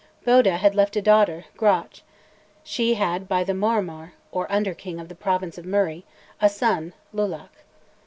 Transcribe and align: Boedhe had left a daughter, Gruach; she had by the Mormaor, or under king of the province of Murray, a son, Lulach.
Boedhe 0.25 0.57
had 0.57 0.73
left 0.73 0.95
a 0.95 1.01
daughter, 1.03 1.45
Gruach; 1.55 2.01
she 2.63 2.95
had 2.95 3.27
by 3.27 3.43
the 3.43 3.53
Mormaor, 3.53 4.13
or 4.31 4.51
under 4.51 4.73
king 4.73 4.99
of 4.99 5.09
the 5.09 5.13
province 5.13 5.59
of 5.59 5.65
Murray, 5.67 6.05
a 6.41 6.49
son, 6.49 6.93
Lulach. 7.13 7.63